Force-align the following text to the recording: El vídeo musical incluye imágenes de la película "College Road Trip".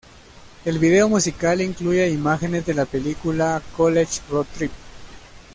El 0.65 0.79
vídeo 0.79 1.07
musical 1.09 1.61
incluye 1.61 2.09
imágenes 2.09 2.65
de 2.65 2.73
la 2.73 2.85
película 2.87 3.61
"College 3.77 4.21
Road 4.31 4.47
Trip". 4.57 4.71